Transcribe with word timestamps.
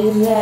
be 0.00 0.39